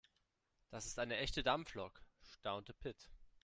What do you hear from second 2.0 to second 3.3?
staunte Pit.